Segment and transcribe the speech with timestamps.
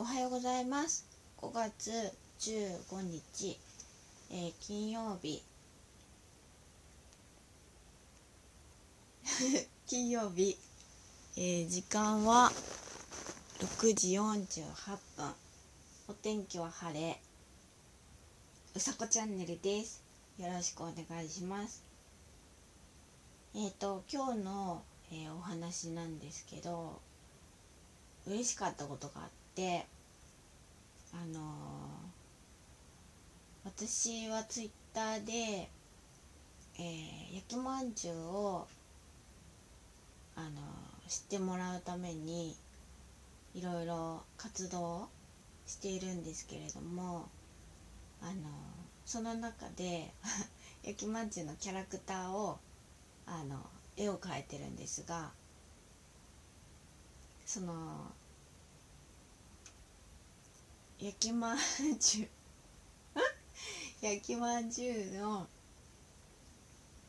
[0.00, 1.04] おはようございます。
[1.38, 1.90] 5月
[2.38, 3.58] 15日、
[4.30, 5.42] えー、金曜日。
[9.88, 10.56] 金曜日、
[11.34, 12.52] えー、時間は
[13.58, 15.34] 6時48分。
[16.06, 17.20] お天気は晴れ。
[18.76, 20.04] うさこチャンネルです。
[20.38, 21.82] よろしくお願いします。
[23.52, 27.00] えっ、ー、と今日の、えー、お話なんですけど
[28.28, 29.84] 嬉しかったことがあって
[31.12, 31.42] あのー、
[33.64, 38.68] 私はツイッターで、えー、焼きまんじゅうを、
[40.36, 40.50] あのー、
[41.08, 42.54] 知ってもらうために
[43.52, 45.08] いろいろ活動
[45.66, 47.28] しているんですけれども
[48.22, 48.32] あの
[49.04, 50.14] その中で
[50.84, 52.60] 焼きまんじゅうのキャラクターを
[53.26, 53.58] あの
[53.96, 55.32] 絵を描いてるんですが
[57.44, 58.12] その
[61.00, 61.58] 焼きまん
[62.00, 62.28] じゅう。
[64.04, 65.46] 焼きまんじゅうの、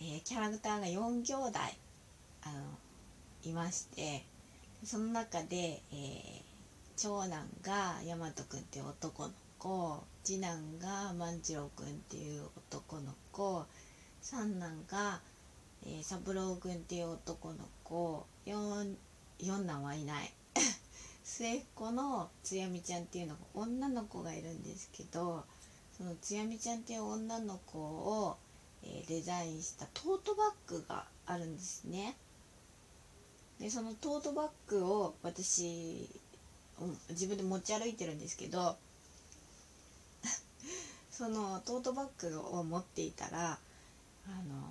[0.00, 1.58] えー、キャラクターが4兄弟
[2.42, 2.78] あの
[3.44, 4.26] いまして
[4.82, 6.42] その中で、えー、
[6.96, 13.64] 長男が大和くんっていう男の子次男が万次郎くんっていう男の子
[14.20, 15.20] 三男が、
[15.84, 18.96] えー、三郎くんっていう男の子四
[19.38, 20.32] 四男はいない。
[21.36, 25.44] 末っ子のつやみちゃんっていうのが女の子がいるんですけど
[25.94, 28.38] そのつやみちゃんっていう女の子を、
[28.82, 32.16] えー、デザインしたトートバッグがあるんですね。
[33.60, 36.08] でそのトートバッグを私
[37.10, 38.76] 自分で持ち歩いてるんですけど
[41.12, 43.58] そのトートバッグを持っていたら
[44.26, 44.62] あの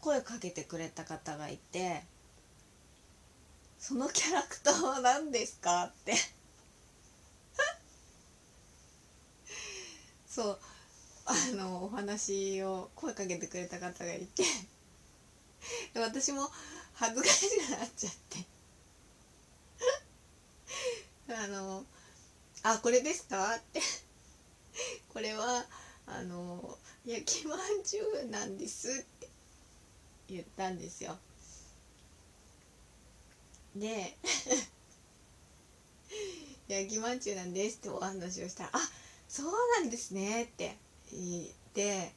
[0.00, 2.04] 声かけてくれた方がいて
[3.86, 5.84] そのキャラクターは何ですか？
[5.84, 6.14] って。
[10.26, 10.58] そう。
[11.26, 14.42] あのお話を声かけてくれた方がいて。
[15.94, 16.50] 私も
[16.94, 18.46] 恥ずかしくなっちゃって。
[21.34, 21.84] あの
[22.64, 23.82] 「あこれですか?」って。
[25.12, 25.66] これは
[26.06, 29.28] あの焼きまんじゅうなんですって
[30.28, 31.18] 言ったんですよ。
[33.76, 34.16] で
[36.68, 38.78] 焼きまんじゅうなんですってお話をしたら「あ
[39.28, 40.76] そうなんですね」って
[41.12, 42.12] 言って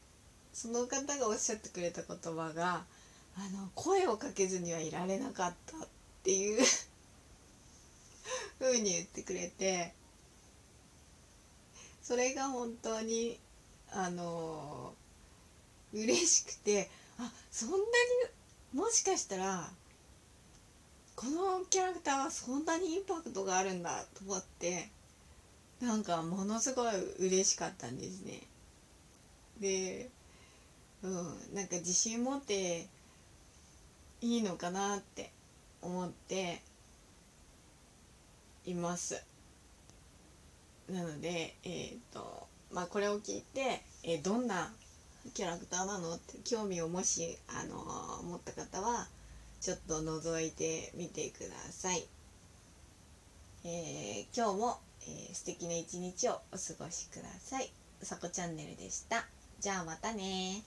[0.54, 2.86] その方がおっしゃってくれた言葉が
[3.36, 5.88] 「あの声をかけずにはいられなかった」っ
[6.24, 6.64] ていう
[8.60, 9.94] ふうに言ってくれて
[12.02, 13.40] それが本当に
[13.92, 14.94] あの
[15.94, 17.82] 嬉しくてあそんなに
[18.74, 19.72] もしかしたら
[21.18, 24.88] このキャラクターはそんなにインパクトがあるんだと思って
[25.82, 28.44] なんかものすごい嬉しかったんですね。
[29.60, 30.12] で、
[31.02, 31.14] うん、
[31.56, 32.86] なんか自信持って
[34.22, 35.32] いいのかなって
[35.82, 36.62] 思って
[38.66, 39.24] います。
[40.88, 44.72] なので、えっ、ー、と、まあこれを聞いて、えー、どんな
[45.34, 49.08] キャラクターなのって興味をもし、あのー、持った方は、
[49.60, 52.08] ちょっと覗いてみてください。
[53.64, 57.72] えー、今日も、えー、素敵な一日をお過ごしください。
[58.02, 59.26] うさこチャンネルでした。
[59.60, 60.62] じゃあまたね